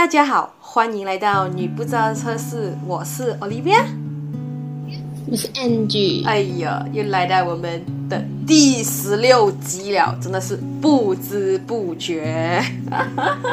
[0.00, 3.84] 嗨，大家好，欢迎来到女不知道测试，我是 Olivia，
[5.30, 6.26] 我是 Angie。
[6.26, 12.64] 哎呀，又来到我们的第十六集了，真的是不知不觉。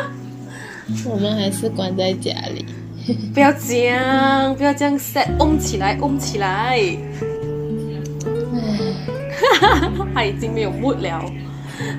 [1.06, 2.66] 我们还是关在家里，
[3.36, 6.80] 不要这样，不要这样 set，嗡起来，嗡起来。
[10.16, 11.22] 他已经没有 mood 了。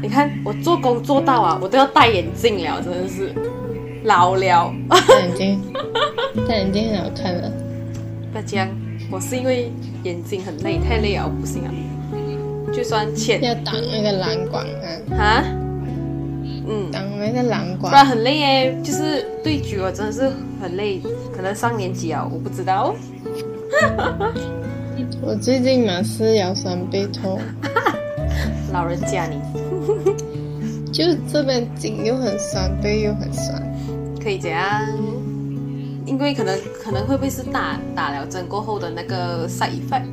[0.01, 3.35] 你看我做工做到啊，我都要戴眼镜了，真的是
[4.05, 4.73] 老了。
[5.09, 5.61] 戴眼镜，
[6.49, 7.51] 戴眼镜很好看了。
[8.33, 8.69] 不要这样，
[9.11, 9.71] 我是因为
[10.05, 11.73] 眼睛很累，太累了，不行啊。
[12.73, 15.45] 就算浅要挡那个蓝光啊，啊，
[16.69, 17.97] 嗯，挡那个蓝光不。
[17.97, 18.79] 然很累耶。
[18.85, 20.31] 就是对局，我真的是
[20.61, 21.01] 很累，
[21.35, 22.95] 可能上年纪啊，我不知道。
[25.23, 27.41] 我最近嘛是腰酸背痛，
[28.73, 29.41] 老人家你
[30.93, 33.63] 就这边颈又很酸，背又很酸。
[34.23, 34.83] 可以这样，
[36.05, 40.05] 因为可能可能会不会是打打了针过后的那个 side effect？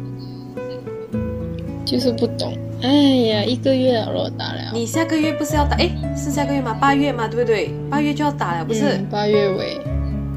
[1.85, 2.57] 就是不懂。
[2.81, 4.71] 哎呀，一个月了，我打了。
[4.73, 5.77] 你下个月不是要打？
[5.77, 6.75] 哎，是下个月吗？
[6.79, 7.27] 八月吗？
[7.27, 7.73] 对不对？
[7.89, 8.83] 八月就要打了，不是？
[8.83, 9.79] 嗯八月尾，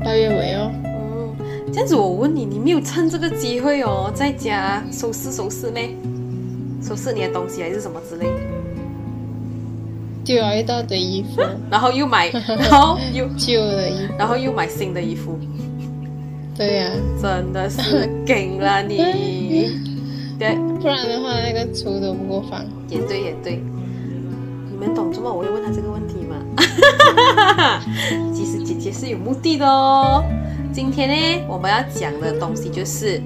[0.04, 0.70] 八月尾哦。
[0.84, 1.36] 嗯，
[1.72, 5.90] 这样子我问你，你没有趁这个机会哦，在家收拾收拾咩？
[6.80, 8.26] 收拾你的东西还是什么之类？
[10.28, 11.40] 丢了一大堆衣服，
[11.72, 14.12] 然后又买， 然后又旧的衣服。
[14.18, 15.38] 然后又买新的衣服，
[16.54, 18.98] 对呀、真的是 梗了你。
[20.38, 22.62] 对，不然的话那个厨都不够放。
[22.90, 23.62] 也对也对。
[24.70, 26.36] 你们懂这么我会问他这个问题吗？
[28.34, 30.22] 其实姐姐是有目的的哦。
[30.74, 33.18] 今天呢，我们要讲的东西就是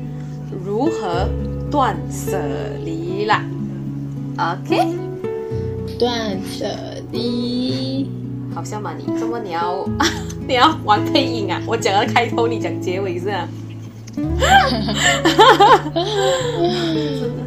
[0.65, 1.29] 如何
[1.69, 2.39] 断舍
[2.85, 3.45] 离啦。
[4.39, 4.87] OK，
[5.99, 6.65] 断舍
[7.13, 8.11] 离，
[8.55, 9.87] 好像嘛你，这么你要
[10.49, 11.61] 你要玩配音啊？
[11.67, 13.49] 我讲了开头，你讲结尾是啊？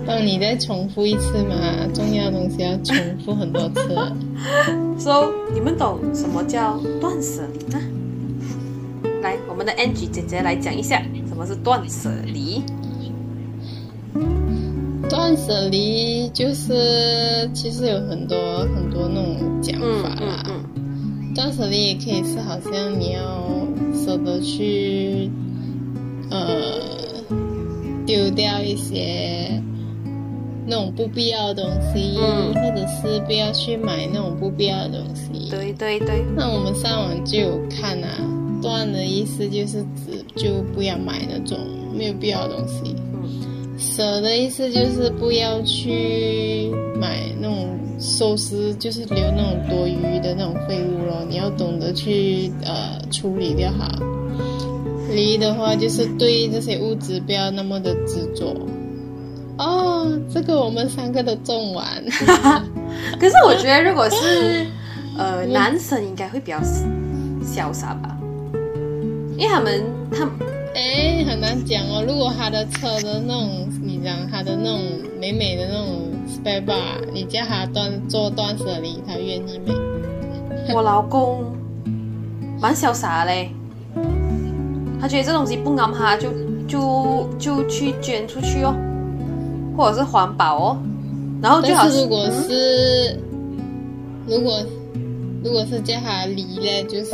[0.06, 1.56] 帮 你再重复一次嘛，
[1.94, 3.96] 重要的东西要重复很多次。
[4.98, 7.82] So，你们懂什么叫断舍离吗？
[9.22, 12.64] 来，我们的 Angie 姐姐来讲一下什么是断舍离。
[15.09, 18.38] 断舍离就是其实有很多
[18.75, 20.43] 很多那种讲嗯法啦。
[20.47, 23.45] 嗯嗯，断舍离也可以是好像你要
[23.93, 25.29] 舍得去
[26.29, 26.47] 呃
[28.05, 29.61] 丢掉一些
[30.67, 35.49] 那种不必要的东西，嗯或者是不要去买那种不必要的东西。
[35.49, 38.09] 对对对，那我们上网就有看啊，
[38.61, 41.57] 断的意思就是指就不要买那种
[41.95, 42.95] 没有必要的东西。
[43.75, 51.25] 嗯舍的意思就是不要去买那种收拾，就是留那种多余的那种废物咯。
[51.28, 53.88] 你要懂得去呃处理掉它。
[55.14, 58.56] 离的话就是对这些物质不要那么的执着。
[59.58, 61.85] 哦，这个我们三个都中完。
[63.19, 64.66] 可是我觉得如果是
[65.18, 66.58] 呃男生应该会比较
[67.44, 68.18] 潇洒吧，
[69.38, 70.34] 因为他们他们
[70.75, 72.03] 哎，很难讲哦。
[72.06, 74.81] 如果他的车的那种，你讲他的那种
[75.19, 79.74] 美美的那种 spare bar，你叫他断做断舍离，他愿意没？
[80.75, 81.46] 我老公
[82.59, 83.50] 蛮潇洒的嘞，
[85.00, 86.30] 他觉得这东西不啱他就
[86.68, 88.75] 就就去捐出去哦，
[89.78, 90.78] 或者是环保哦，
[91.41, 93.19] 然后就好但是如果嗯是、
[94.28, 94.59] 如果
[95.45, 97.11] 如果是叫他离嘞，就是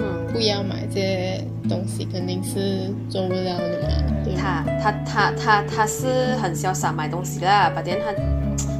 [0.00, 3.88] 嗯不要买这些东西，肯定是做不了的嘛，
[4.24, 4.34] 对？
[4.34, 7.46] 他他他他他是很潇洒买东西的，
[7.76, 8.12] 把店他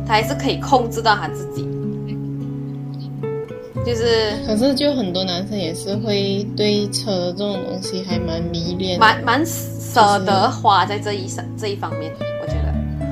[0.04, 1.62] 他还是可以控制到他自己，
[3.86, 12.12] 就是可是就很多男生也是会对车这种东西还蛮迷恋，蛮蛮舍得花在这一上这一方面，
[12.42, 12.67] 我觉得。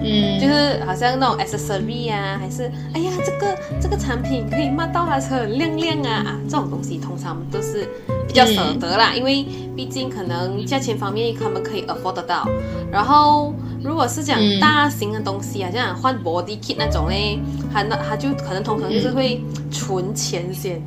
[0.06, 7.88] 嗯，就是好像那种 accessory 啊，还是哎呀，这个这个产品可以卖到它车很亮亮啊啊，这种东西通常都是
[8.28, 9.44] 比较舍得啦，因为
[9.74, 12.48] 毕竟可能价钱方面他们可以 afford 得到。
[12.90, 14.60] 然后如果是讲嗯。
[14.60, 17.38] 大型的东西啊，像换 body kit 那种嘞，
[17.72, 20.80] 他那他就可能通常就是会存钱先，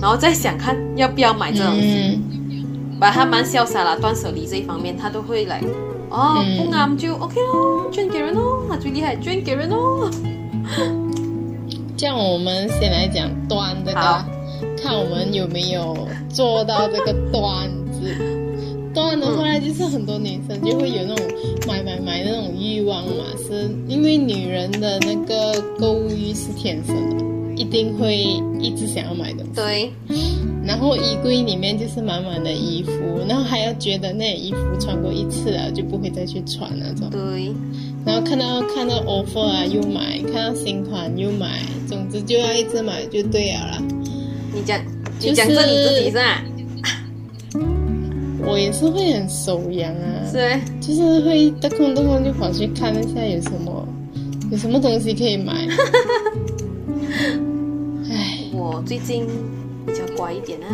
[0.00, 2.20] 然后再想看要不要买这东西。
[2.50, 5.60] 嗯，把他蛮潇洒啦，断舍离这一方面，他都会来，
[6.10, 10.10] 哦，嗯不啱就 OK 咯，捐给人哦，他最厉害，捐给人哦。
[11.96, 14.24] 这样我们先来讲端这好
[14.60, 15.96] 个，看我们有没有
[16.30, 18.14] 做到这个端字。
[18.92, 21.24] 端的话呢，就是很多女生就会有那种
[21.68, 27.24] 买买买的那种欲望嘛，是因为女人的那个购物欲是天生的，
[27.54, 28.16] 一定会
[28.58, 29.50] 一直想要买东西。
[29.54, 30.18] 对，然
[30.80, 32.92] 后衣柜里面就是满满的衣服，
[33.28, 37.10] 然后还要觉得那衣服穿过一次了就不会再去穿那种。
[37.10, 37.52] 对，
[38.04, 43.82] 然后看到看到 offer 啊又买，看到新款又买，总之就要一直买就对了啦。
[44.52, 44.80] 你讲
[45.20, 46.44] 你讲这你自己是吧？
[48.42, 53.86] 我也是会很手痒啊，是欸就是会得空得空就跑去看一下有什么
[54.50, 55.68] 有什么东西可以买。
[58.10, 59.26] 唉，我最近
[59.86, 60.68] 比较乖一点啊，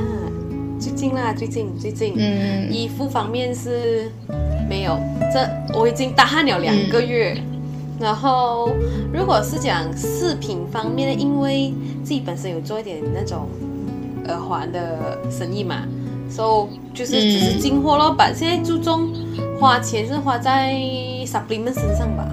[0.79, 4.11] 最近啦，最近最近，嗯衣服方面是
[4.69, 4.99] 没有，
[5.32, 7.37] 这我已经大汗了两个月。
[7.99, 8.70] 然后，
[9.11, 11.73] 如果是讲饰品方面的，因为
[12.05, 13.49] 自己本身有做一点那种
[14.29, 15.76] 耳环的生意嘛，
[16.29, 18.12] 所以就是只是进货咯。
[18.12, 19.08] 把、现在注重
[19.58, 20.75] 花钱是花在
[21.25, 22.29] supplement 身上吧。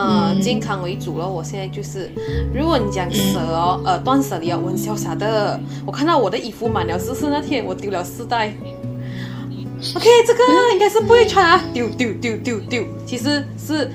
[0.00, 1.28] 呃，嗯健康为主了。
[1.28, 2.10] 我现在就是，
[2.54, 5.58] 如果你讲舍哦，呃，断舍离啊，我很潇洒的。
[5.84, 8.52] 我看到我的衣服满了只是那天，我丢了四袋。
[9.96, 10.40] OK，这个
[10.72, 12.84] 应该是不会穿啊，丢丢丢丢丢。
[13.06, 13.90] 其实是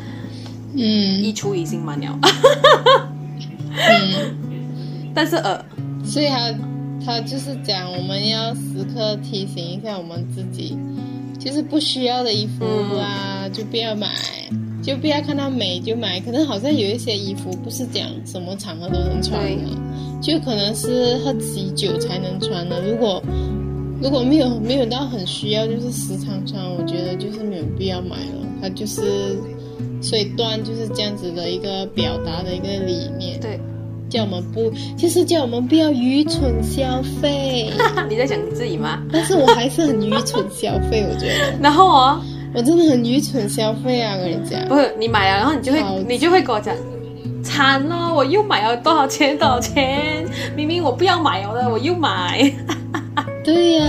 [0.74, 2.20] 嗯衣橱已经满了，
[3.74, 4.36] 嗯，
[5.14, 5.64] 但是呃，
[6.04, 6.54] 所以他
[7.06, 10.76] 他就是讲我们要时刻提醒一下我们自己，
[11.40, 12.66] 就是不需要的衣服
[12.98, 14.08] 啊、就不要买，
[14.86, 16.20] 就不要看到美就买。
[16.20, 19.72] 可能好像有一些衣服不是讲什么场合都能穿的，
[20.22, 22.82] 就可能是喝喜酒才能穿的。
[22.88, 23.22] 如果
[24.02, 28.46] 如果没有没有到很需要，就是时常穿，我觉得就是没有必要买了。
[28.62, 29.36] 它就是，
[30.02, 33.60] 所以断就是这样子的一个表达的一个理念，对，
[34.10, 37.70] 叫我们不，就是叫我们不要愚蠢消费。
[38.10, 39.04] 你在讲你自己吗？
[39.12, 42.22] 但是我还是很愚蠢消费，我觉得 然后哦，
[42.56, 44.16] 我真的很愚蠢消费啊！
[44.16, 46.74] 我跟你讲，不是你买了，然后你就会你就会跟我讲，
[47.44, 50.26] 惨了，我又买了多少钱多少钱？
[50.56, 52.50] 明明我不要买了的，我又买。
[53.44, 53.86] 对呀、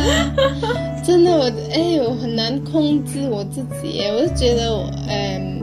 [1.03, 5.63] 真的我哎，我很难控制我自己，我就觉得我嗯，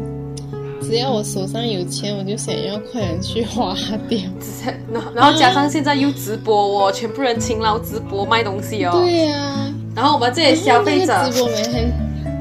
[0.81, 3.75] 只要我手上有钱，我就想要快点去花
[4.09, 4.17] 掉。
[4.39, 4.73] 只是
[5.13, 8.91] 然后加上现在又直播哦，全部人勤劳直播卖东西哦。
[8.93, 11.13] 对呀、然后我们这些消费者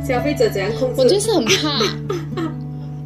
[0.07, 1.01] 消费者怎样控制？
[1.01, 1.81] 我就是很怕。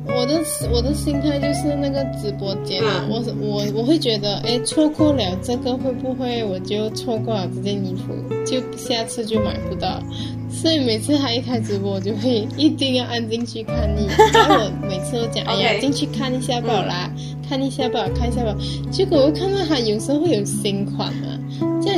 [0.08, 0.40] 我的
[0.72, 8.14] 我的心态就是那个直播间我我我会觉得，哎，错过了这个会不会我就错过了这件衣服，
[8.46, 10.00] 就下次就买不到。
[10.48, 14.16] 所以每次他一开直播，我就会一定要按进去看一眼。
[14.32, 17.10] 然后我每次都讲，哎呀，进去看一下不好啦，
[17.46, 18.56] 看一下吧，看一下吧。
[18.90, 21.36] 结果我看到他有时候会有新款啊，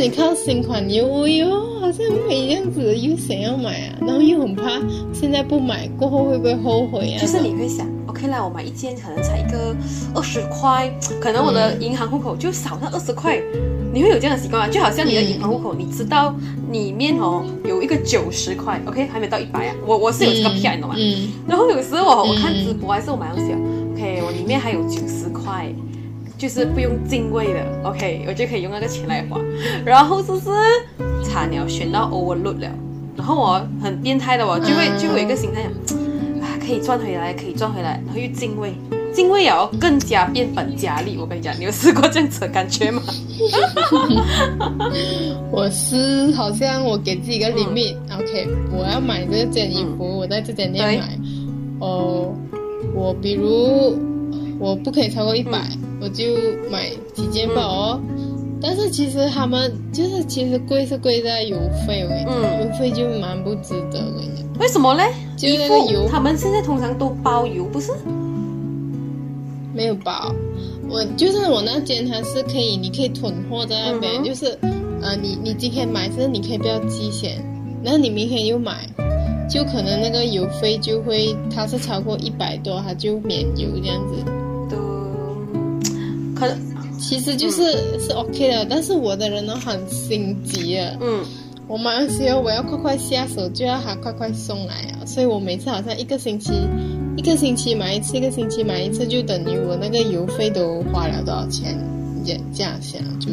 [0.01, 4.81] 你看到新款，你又哎呦好像美这样子，又想要买啊，然后又很怕
[5.13, 7.19] 现在不买过后会不会后悔啊？
[7.21, 9.75] 就是你会想，OK 啦，我买一件可能才一个
[10.15, 10.89] 二十块，
[11.21, 13.41] 可能我的银行户口就少那二十块，
[13.93, 14.73] 你会有这样的习惯吗？
[14.73, 16.35] 就好像你的银行户口，你知道
[16.71, 20.95] 里面哦有一个九十块，OK 还没到一百啊，我我是有这个票，你懂吗？
[20.97, 23.59] 嗯然后有时候我我看嗯直播还是我买东西啊
[23.95, 25.73] ，OK 我里面还有九十块。
[26.39, 29.41] 就是不用进位的，OK，我就可以用那个钱来花。
[29.85, 30.49] 然后就是
[31.25, 32.71] 惨了，选到 overload 了，
[33.17, 34.99] 然后我很变态的，我就会嗯。
[34.99, 35.73] 就会有一个心态想，
[36.41, 38.73] 啊，可以赚回来，可以赚回来，然后又进位，
[39.13, 41.17] 进位也要更加变本加厉。
[41.19, 43.03] 我跟你讲，你有试过这样子的感觉吗？
[45.51, 50.99] 我是好像我给自己一个 limit，、OK，我要买这件衣服，我在这间店对。
[50.99, 51.19] 买，
[51.81, 52.33] 哦，
[52.95, 53.99] 我比如
[54.61, 55.59] 我不可以超过一百、
[56.01, 56.25] 我就
[56.71, 58.01] 买几件包哦。
[58.61, 65.05] 但是其实他们就是其实贵是贵在邮费，我跟你讲，嗯邮费就蛮不值得，我跟你讲，为什么嘞？
[65.37, 67.93] 就是那个油他们现在通常都包邮，不是？
[69.73, 70.35] 没有包。
[70.91, 74.59] 我就是我那间，它是可以，你可以囤货在那边，嗯就是
[75.03, 77.45] 呃，你你今天买，是你可以不要寄钱，
[77.85, 78.89] 然后你明天又买，
[79.49, 84.15] 就可能那个邮费就会，它是超过一百多，它就免邮这样子。
[86.99, 87.63] 其实就是、
[88.01, 91.25] 是 OK 的，但是我的人呢很心急啊，嗯，
[91.67, 96.53] 我买的时候我要快快下手，就要它快快送来啊，所以我每次好像一个星期
[97.17, 101.79] 一个星期买一次，一个星期买一次，就等于我那个邮费都花了多少钱，
[102.25, 103.31] 这这样想就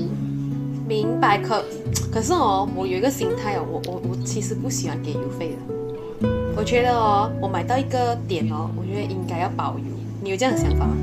[0.87, 1.37] 明白。
[1.39, 1.63] 可
[2.11, 6.27] 可是哦，我有一个心态哦，我我我其实不喜欢给邮费的。
[6.57, 9.85] 我觉得哦，我买到一个点哦，我觉得应该要包邮。
[10.23, 10.95] 你有这样的想法吗？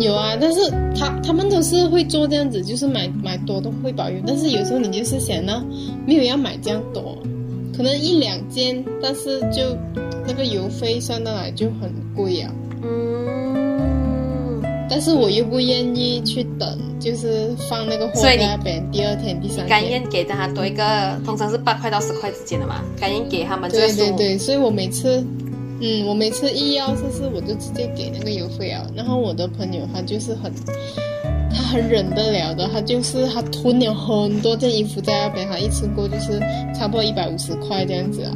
[0.00, 0.60] 有啊，但是
[0.98, 5.62] 他他们都是会做这样子，就是买买多都会保邮，但是有时候你就是想到
[6.06, 7.18] 没有要买这样多，
[7.76, 9.76] 可能一两件，但是就
[10.26, 12.50] 那个邮费算到来就很贵啊。
[12.82, 19.68] 嗯，但是我又不愿意去等，就是放那个货在那边，第二天、第三天。
[19.68, 23.96] 甘愿给他多一个，通常是八块到十块之间的嘛，甘愿给他们这个对。
[23.96, 25.22] 对对，所以我每次，
[25.80, 28.86] 嗯，我每次一要就是我就直接给那个邮费啊。
[28.94, 30.52] 然后我的朋友他就是很，
[31.50, 36.38] 他很忍得了的，他就是他囤了很多件衣服在那边，他一次过就是
[36.74, 38.32] 差不多一百五十块这样子啊，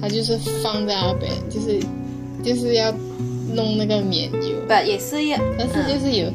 [0.00, 1.80] 他就是放在那边，就是
[2.42, 2.92] 就是要
[3.54, 6.30] 弄那个免邮，不也是要，但是就是有、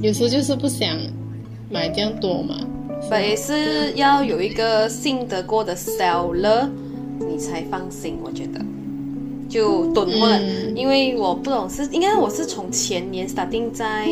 [0.00, 0.96] 有时候就是不想
[1.70, 2.56] 买这样多嘛。
[3.08, 6.68] 不也是要有一个信得过的 seller，
[7.28, 8.60] 你才放心，我觉得。
[9.48, 14.08] 就囤货了，嗯因为我不懂是应该我是从前年 starting 在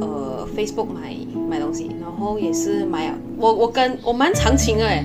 [0.00, 1.16] 呃 Facebook 买
[1.48, 5.04] 买东西，然后也是买了我我跟我蛮长情的诶，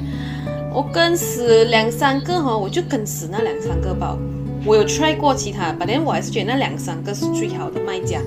[0.73, 4.17] 我跟死两三个哈，我就跟死那两三个吧。
[4.65, 8.19] 我有 try 过其他，反正我还是觉得那两三个是最好的卖家。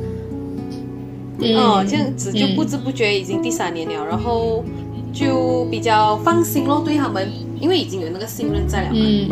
[1.40, 4.64] 嗯哦，这样子就不知不觉已经第三年了，然后
[5.12, 7.28] 就比较放心咯，对他们，
[7.60, 8.96] 因为已经有那个信任在了嘛。
[8.98, 9.28] 嗯，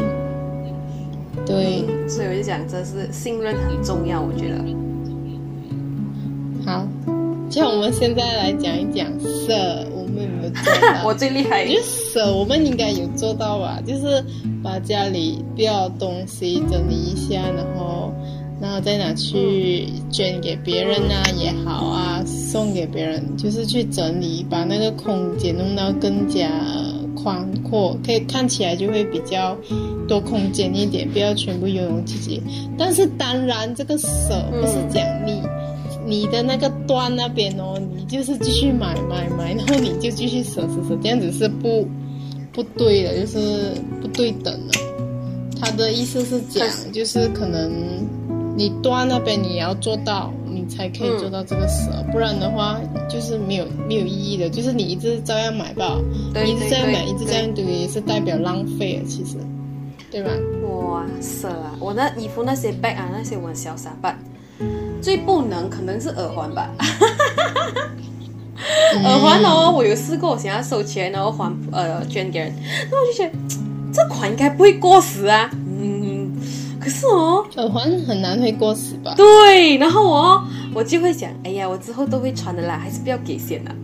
[1.46, 1.84] 对。
[1.88, 4.56] 嗯，所以我就讲，这是信任很重要，我觉得。
[6.64, 6.86] 好，
[7.48, 9.54] 像我们现在来讲一讲色，
[9.94, 11.04] 我们有没有做到？
[11.06, 14.24] 我最厉害我觉得舍我们应该有做到吧，就是
[14.64, 18.12] 把家里不要的东西整理一下，然后
[18.60, 26.50] 然后再拿去捐给别人啊也好啊，送给别人，就是去整理，把那个空间弄到更加
[27.26, 29.56] 宽阔，可以看起来就会比较
[30.06, 32.40] 多空间一点，不要全部拥有自己。
[32.78, 34.08] 但是当然，这个舍
[34.52, 35.42] 不是讲你。
[36.08, 41.84] 你的那个端那边哦，你就是继续买买买，然后你就继续舍舍舍，这样子是不
[42.52, 44.78] 不对的，就是不对等的。
[45.60, 48.06] 他的意思是讲，就是可能
[48.56, 55.98] 你端那边你也要做到，你才可以做到这个舍，不然的话就是没有没有意义的，就是你一直照样买吧，
[56.32, 59.36] 对你一直这样买，一直这样堆，也是代表浪费了，其实，
[60.10, 60.30] 对吧？
[60.88, 61.76] 哇塞啊！
[61.78, 64.18] 我那衣服那些 bag 啊，那些我很潇洒吧。
[65.02, 66.70] 最不能可能是耳环吧，
[69.04, 72.54] 耳环哦，我有试过，我想要收钱，然后还呃捐给人，
[72.90, 73.32] 那我就觉得
[73.92, 75.65] 这款应该不会过时啊，嗯，
[76.86, 79.12] 可是哦，耳环很难会过时吧？
[79.16, 80.40] 对，然后我
[80.72, 83.74] 我就会想，哎呀，我之后都会穿的啦，还是不要给先啦。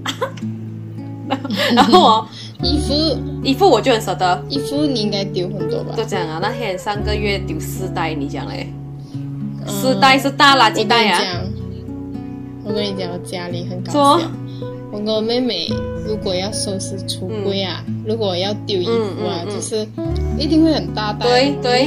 [1.75, 2.29] 然后哦，
[2.63, 6.05] 衣服衣服我就很舍得，衣服你应该丢很多吧都？
[6.05, 6.39] 这样啊。
[6.41, 8.73] 那天上个月丢四袋，你讲嘞？
[9.13, 11.21] 嗯四袋是大垃圾袋啊。
[12.63, 14.31] 我跟你讲，我家里很搞笑。
[14.93, 15.69] 我跟我妹妹
[16.07, 19.55] 如果要收拾橱柜啊，如果要丢衣服啊，嗯嗯嗯。
[19.55, 19.87] 就是
[20.39, 21.27] 一定会很大袋，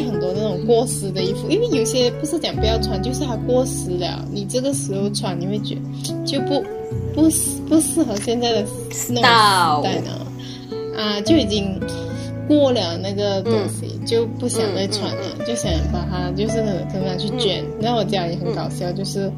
[0.06, 6.64] 很多那种过时的衣服，因为有些不是讲不要穿，就是它过时了，你这个时候穿，你会觉得就不
[7.14, 8.66] 不适不适合现在的
[9.10, 9.24] 那种
[9.82, 10.26] 时代呢，
[10.98, 11.80] 啊，就已经
[12.48, 16.56] 过了那个东西，就不想再穿了，就想把它就是
[16.92, 17.64] 可能拿去捐。
[17.80, 19.32] 然后我家也很搞笑，就是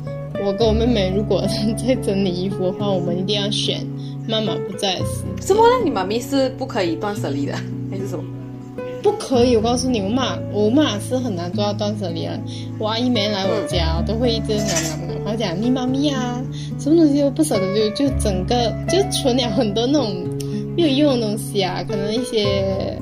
[0.45, 1.43] 我跟我妹妹如果
[1.77, 3.85] 在整理衣服的话，我们一定要选
[4.27, 5.05] 妈妈不在时
[5.41, 5.83] 什么呢？
[5.83, 7.53] 你妈咪是不可以断舍离的，
[7.91, 8.23] 还是什么？
[9.01, 12.39] 不可以，我告诉你，我妈我妈是很难做到断舍离的。
[12.77, 16.43] 我阿姨每天来我家，都会一直拿拿拿，她讲你妈咪啊，
[16.79, 20.13] 什么东西都不舍得，就就整个就存了很多那种
[20.75, 22.43] 没有用的东西啊，可能一些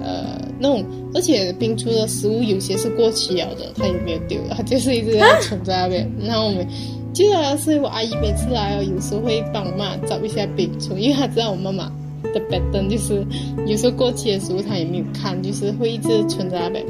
[0.04, 6.12] 呃那种，而且冰出的食物有些是过期了的，她也没有丢，她就是一直存在那边。
[6.22, 6.68] 然后我们
[7.16, 11.92] 就啊，所以我阿姨每次来哦，有时候会帮我妈找一下冰出，因为她知道我妈妈。
[12.34, 13.26] 的白灯就是
[13.66, 16.86] 有时候过期的时候她也没有看，就是会一直存在那边，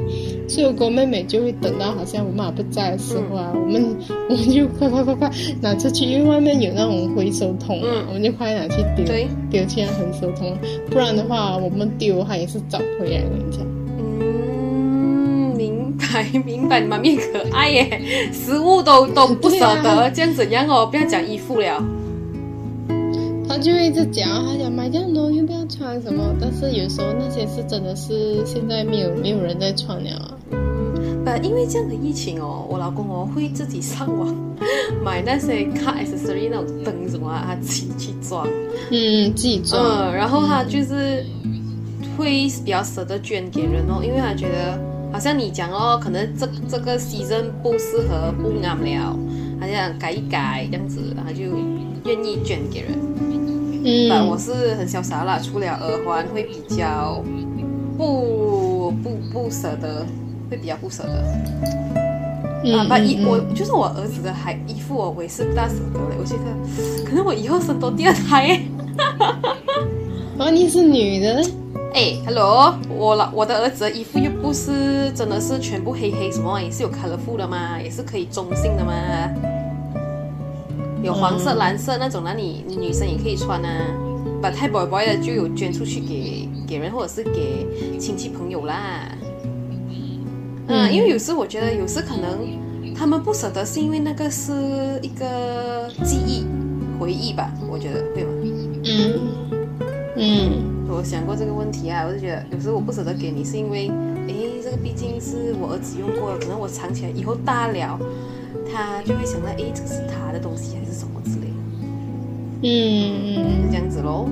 [0.48, 3.96] 所以我跟我妹妹就会等到好像我妈不在的时候啊，我们
[4.28, 5.30] 我们就快快快快
[5.60, 9.04] 拿出去，因为外面有那种回收桶嘛，嗯我们就快拿去丢
[9.48, 10.56] 丢去那回收桶，
[10.90, 13.64] 不然的话我们丢它也是找回来的，你讲。
[13.64, 13.85] 嗯，
[16.22, 18.00] 明白明白，你妈咪可爱耶，
[18.32, 20.86] 食物都都不舍对得，啊这样怎样哦？
[20.86, 21.82] 不要讲衣服了，
[23.48, 30.32] 他就会一直讲，他讲买这样多又不要穿什么，但是有时候那些是真的是现在没有没有人在穿了啊。
[31.24, 34.32] 不，因为这样的疫情哦，我老公哦会自己上网
[35.04, 38.46] 买那些 car accessory 那种灯什么啊，他自己去装，
[38.90, 39.82] 嗯，自己装。
[39.82, 41.24] 嗯，然后他就是
[42.16, 44.78] 会比较舍得捐给人哦，因为他觉得
[45.16, 49.18] 好像你讲哦，可能这这个 season 不适合不啱了，
[49.58, 51.42] 他就想改一改这样子，他就
[52.04, 52.92] 愿意捐给人。
[53.82, 57.24] 嗯，但我是很潇洒啦，除了耳环会比较
[57.96, 60.04] 不不不舍得，
[60.50, 62.76] 会比较不舍得。
[62.76, 66.16] 啊，把衣我嗯就是我儿子的还衣服哦，我也是不大舍得嘞。
[66.20, 68.60] 我觉得可能我以后生多第二胎耶。
[70.36, 71.42] 哦，你是女的，
[71.96, 78.92] 哎，hello，我老我的儿子的衣服又不是真的是全部黑黑什么，也是有 colorful 的嘛，也是可以中性的嘛，
[81.02, 83.70] 有黄色、嗯蓝色那种，那你你女生也可以穿啊。
[84.42, 87.66] 把太 boy boy 的就有捐出去给给人或者是给
[87.98, 89.08] 亲戚朋友啦。
[89.88, 90.20] 嗯，
[90.68, 94.52] 嗯因为有时我觉得有时可能他们不舍得，是因为那个是
[95.00, 96.44] 一个记忆
[97.00, 98.30] 回忆吧，我觉得对吗？
[98.84, 99.20] 嗯
[100.18, 103.90] 嗯我想过这个问题啊，我就觉得有时候我不舍得给你，是因为，
[104.28, 107.98] 诶，这个毕竟是我儿子用过的，可能我藏起来以后大了，
[108.72, 111.54] 他就会想到，诶，这个是他的东西还是什么之类的，
[112.62, 114.28] 嗯是这样子咯。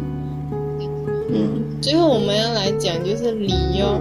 [1.29, 4.01] 嗯，最后我们要来讲就是理由，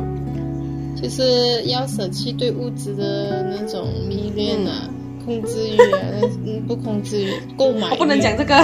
[1.02, 4.90] 就是要舍弃对物质的那种迷恋啊、
[5.26, 6.00] 控制欲啊，
[6.46, 8.56] 嗯，不控制欲，购买 我不能讲，这个，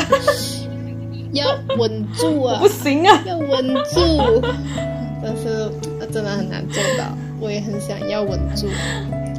[1.33, 1.45] 要
[1.77, 2.59] 稳住啊。
[2.59, 3.21] 不，行啊。
[3.25, 4.41] 要稳住，
[5.23, 7.05] 但是呃真的很难做到，
[7.39, 8.67] 我也很想要稳住，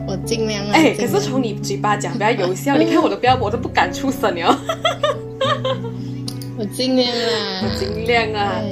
[0.07, 4.59] 我尽量啊，哎，可是从你嘴巴讲比较有效， 你看我的标，我都不敢出声了，
[6.59, 8.53] 我尽量啊，我，尽量啊。
[8.63, 8.65] 哎。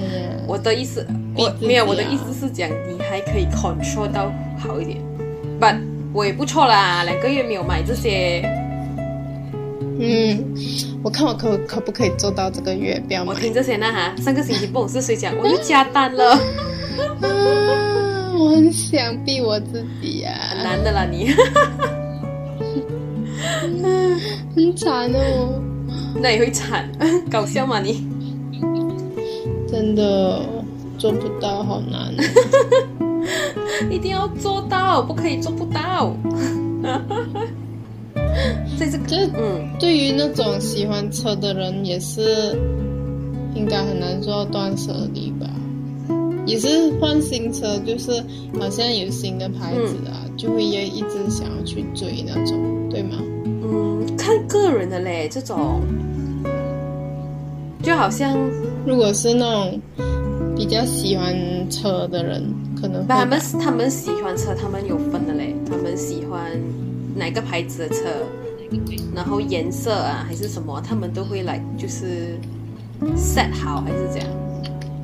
[0.46, 1.06] 我的意思，
[1.36, 4.98] 我没有，我的啊意思是讲你还可以 control 到好一点
[5.60, 5.76] ，but
[6.14, 8.40] 我也不错啦，两个月没有买这些。
[10.00, 10.54] 嗯，
[11.02, 13.38] 我看我可可不可以做到这个月，不要买我。
[13.38, 16.34] 听这些呢哈，上个星期不懂是谁讲， 我又加单了，
[17.20, 21.30] 啊， 我很想逼我自己呀、很难的啦你。
[24.54, 25.60] 很惨哦，
[26.20, 26.88] 那也会惨，
[27.30, 28.06] 搞笑吗你？
[29.70, 30.40] 真的
[30.96, 32.24] 做不到，好难、哦。
[33.90, 36.16] 一定要做到，不可以做不到。
[38.78, 42.56] 在这个，这嗯，对于那种喜欢车的人，也是
[43.54, 45.46] 应该很难做到断舍离吧。
[46.46, 48.10] 也是换新车，就是
[48.58, 52.58] 好像有新的牌子啊，就会也一直想要去追那种，
[52.88, 53.16] 对吗？
[53.44, 55.82] 嗯，看个人的嘞，这种
[57.82, 58.34] 就好像
[58.86, 59.78] 如果是那种
[60.56, 61.36] 比较喜欢
[61.70, 62.42] 车的人，
[62.80, 66.50] 可能他们他们喜欢车，他们有分的嘞，他们喜欢
[67.18, 68.04] 哪个牌子的车，
[69.14, 72.38] 然后颜色啊还是什么，他们都会来就是
[73.16, 74.28] set 好还是这样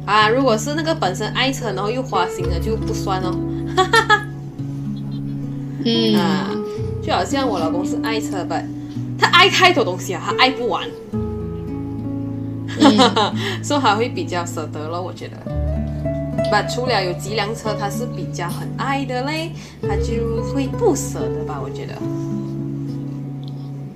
[0.06, 0.28] 啊？
[0.28, 3.34] 如果是那个本身爱车，然后又花心的就不算哦。
[5.84, 6.50] 嗯啊，
[7.02, 8.62] 就好像我老公是爱车吧，
[9.18, 10.88] 他爱太多东西啊，他爱不完，
[12.80, 12.98] 嗯
[13.62, 15.36] 所以还会比较舍得咯，我觉得。
[16.50, 19.50] 吧，除了有几辆车他是比较很爱的嘞，
[19.82, 21.94] 他就会不舍得吧，我觉得。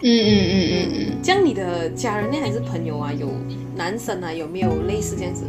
[0.00, 3.28] 嗯嗯嗯嗯嗯，这样你的家人呢，还是朋友啊，有
[3.76, 5.44] 男生啊，有没有类似这样子，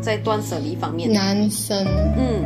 [0.00, 1.12] 在断舍离方面？
[1.12, 1.84] 男生，
[2.16, 2.44] 嗯。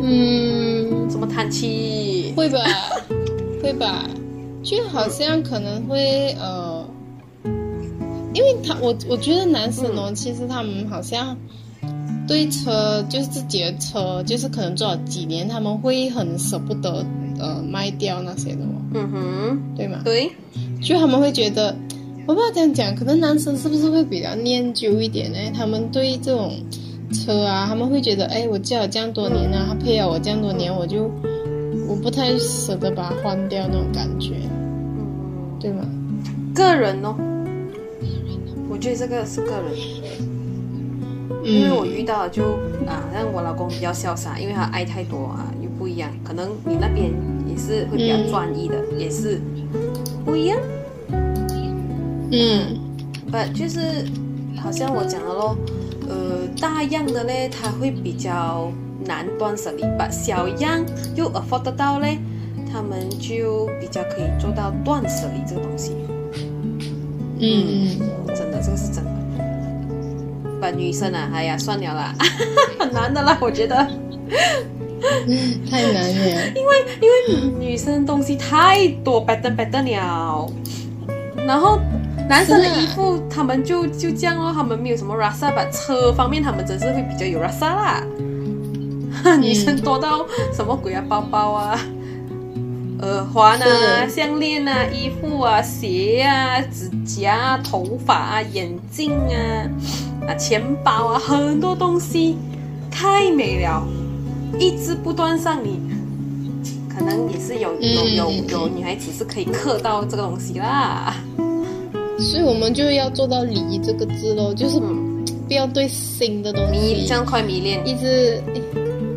[0.00, 2.32] 嗯，怎么叹气？
[2.36, 2.60] 会吧，
[3.62, 4.04] 会吧，
[4.62, 6.85] 就好像可能会呃，
[8.36, 11.34] 因为他我我觉得男生哦，其实他们好像
[12.28, 17.02] 对车就是自己的车，就是可能做了几年，他们会很舍不得
[17.40, 20.02] 呃卖掉那些的哦，嗯哼，对吗？
[20.04, 20.30] 对，
[20.82, 21.74] 就他们会觉得，
[22.26, 25.38] 我不知道这样讲，可能男生是不是会比较念旧一点呢？
[25.56, 26.52] 他们对这种
[27.14, 31.10] 车啊，他们会觉得，哎，我叫了这样多年啊，他配了我这样多年，我就
[31.88, 35.86] 我不太舍得把它换掉那种感觉，嗯，对吗？
[36.54, 37.14] 个人哦，
[38.76, 39.72] 我觉得这个是个人。
[41.42, 42.42] 因为我嗯遇到的就
[42.86, 46.10] 啊，像我老公比较潇洒，因为他爱太多啊，又不一样。
[46.22, 47.10] 可能你那边
[47.48, 49.40] 也是会比较嗯专一的，也是
[50.26, 50.58] 不一样。
[52.30, 52.76] 嗯
[53.30, 54.04] 不就是
[54.60, 55.56] 好像我讲的咯，
[56.06, 58.70] 呃，大样的呢，他会比较
[59.06, 60.84] 难断舍离，把小样
[61.14, 62.18] 又 afford 得到嘞，
[62.70, 65.92] 他们就比较可以做到断舍离这个东西。
[67.38, 67.98] 嗯
[68.34, 69.10] 真的，这个是真的。
[70.60, 72.14] 把女生啊，哎呀，算了啦，
[72.80, 73.76] 很难的啦，我觉得。
[75.28, 80.50] 嗯，太难了，因为因为女生东西太多，白登白登了。
[81.46, 81.78] 然后
[82.28, 85.64] 男生的衣服，他们就就这样哦，他们没有什么 rasa 吧。
[85.70, 88.02] 车方面，他们真是会比较有 rasa 啦。
[89.40, 91.78] 女生多到什么鬼啊，包包啊。
[93.00, 94.14] 耳环啊、是。
[94.14, 99.68] 项链啊、衣服啊、鞋啊、指甲啊、头发啊、眼镜啊、
[100.28, 102.36] 啊钱包啊，很多东西
[102.90, 103.86] 太美了，
[104.58, 105.78] 一直不断上你，
[106.88, 111.14] 可能也是有有有有女孩子是可以刻到这个东西啦。
[112.18, 114.80] 所以我们就要做到礼这个字咯，就是
[115.46, 118.42] 不要对新的东西这样快迷恋，一直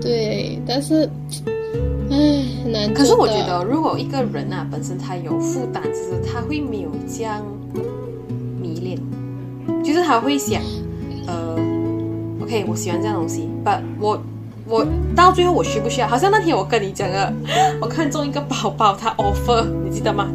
[0.01, 1.09] 对，但是
[2.93, 7.43] 可是我觉得，如果一个人啊本身他有负担，就是他会没有这样
[8.61, 10.61] 迷恋，就是他会想，
[11.27, 11.55] 呃
[12.41, 14.21] ，OK，我喜欢这样东西，But 我
[14.67, 16.07] 我到最后我需不需要？
[16.07, 17.33] 好像那天我跟你讲了，
[17.81, 20.27] 我看中一个包包，他 offer，你记得吗？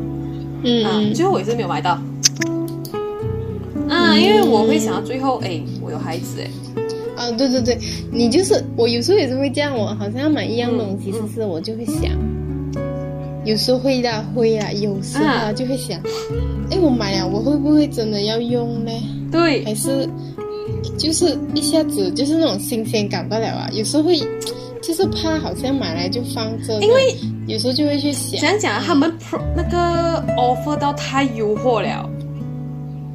[0.65, 1.99] 嗯，最后我也是没有买到。
[3.89, 6.51] 啊，因为我会想到最后，哎，我有孩子，哎，
[7.17, 7.79] 啊，对对对，
[8.13, 11.45] 你就是我有时候也是会这样，我好像要买一样东西，其实是？
[11.45, 12.11] 我就会想，
[13.45, 16.01] 有时候会的，会啊，有时候啊就会想，
[16.71, 18.91] 哎，我买了，我会不会真的要用呢？
[19.31, 20.09] 对，还是
[20.99, 23.69] 就是一下子就是那种新鲜感不了啊？
[23.73, 24.17] 有时候会
[24.83, 27.15] 就是怕好像买来就放着，因为
[27.47, 32.09] 有时候就会去想，想讲他们 pro 那个 offer 到太诱惑了。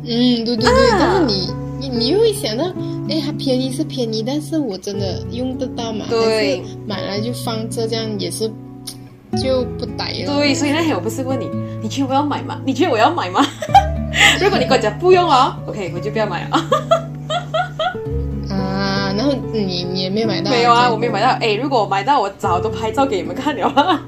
[0.03, 1.49] 嗯，对对对，但是你
[1.91, 2.65] 你你又会想到，
[3.09, 6.05] 哎，它便宜是便宜，但是我真的用得到吗？
[6.09, 8.47] 对，买来就放着，这样也是
[9.41, 10.35] 就不歹了。
[10.37, 11.49] 对，所以那天我不是问你，
[11.81, 12.61] 你觉得我要买吗？
[12.65, 13.45] 你觉得我要买吗？
[14.41, 16.57] 如果你跟我讲不用哦，OK，我就不要买了。
[18.49, 20.49] 啊，然后你你也没买到？
[20.49, 21.27] 没有啊，我没有买到。
[21.39, 24.01] 哎，如果我买到，我早都拍照给你们看了。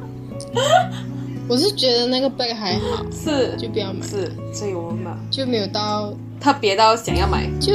[1.47, 6.11] 我是觉得那个背还好，是就不要买，是，所以我们买就没有到
[6.41, 7.71] 特别到想要买，就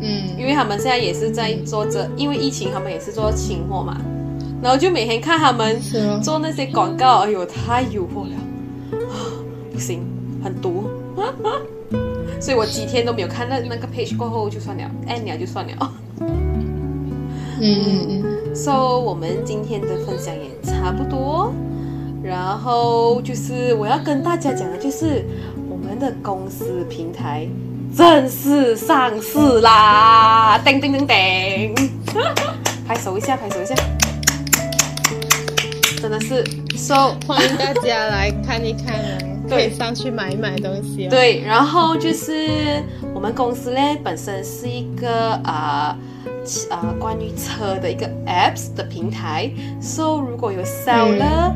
[0.00, 4.00] 嗯，因为他们现在也是在做这，因为疫情他们也是做清货嘛，
[4.62, 5.78] 然后就每天看他们
[6.22, 8.34] 做那些广告，哎呦太诱惑了，
[9.72, 10.02] 不行，
[10.42, 10.84] 很毒，
[12.40, 15.92] 所以我几天都没有看那那个 page 过后就算了，按了就算了，
[17.60, 21.52] 嗯嗯嗯，so 我们今天的分享也差不多。
[22.22, 25.24] 然后就是我要跟大家讲的，就是
[25.70, 27.46] 我们的公司平台
[27.96, 30.60] 正式上市啦！
[30.62, 31.74] 叮叮叮叮，
[32.86, 33.74] 拍手一下，拍手一下，
[36.02, 36.44] 真的是
[36.76, 41.08] ，so 欢迎大家来看一看啊，可以上去买一买东西。
[41.08, 42.82] 对，然后就是
[43.14, 45.96] 我们公司呢本身是一个啊
[46.68, 51.52] 啊关于车的一个 apps 的平台，so 如果有 seller。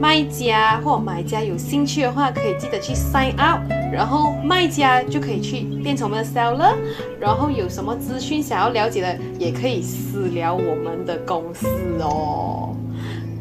[0.00, 3.60] 卖家或买家有兴趣的话，可以记得去 sign up，
[3.92, 6.74] 然后卖家就可以去变成我们的 seller，
[7.18, 11.66] 然后有什么资讯想要了解的，也可以私聊我们的公司
[12.00, 12.74] 哦。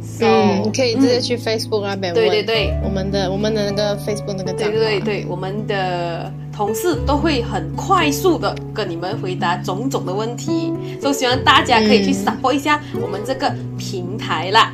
[0.02, 14.74] So, 嗯，可以直接去 Facebook 那边对对对，我们的我们的那个 Facebook 那个对对对，我们的同事都会很快速的跟你们回答种种的问题，所以希望大家可以去 support 一下我们这个平台啦。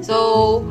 [0.00, 0.62] So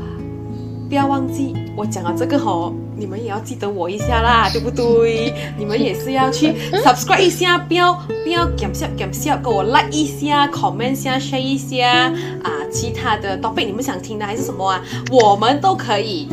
[0.89, 5.31] 不要忘记我讲了这个吼，你们也要记得我一下啦， 对不对？
[5.57, 6.51] 你们也是要去
[6.83, 12.11] subscribe 一下，不要不要感谢感谢，给我 like 一下，comment 一下，share 一下
[12.43, 14.83] 啊，其他的 topic 你们想听的还是什么啊？
[15.11, 16.27] 我们都可以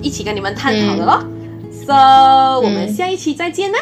[0.00, 1.24] 一起跟你们探讨的咯。
[1.84, 3.78] So 我们下一期再见啦，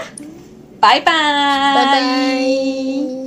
[0.80, 3.25] 拜拜，拜拜。